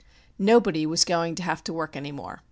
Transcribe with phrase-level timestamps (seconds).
[0.39, 2.39] Nobody was going to have to work any more.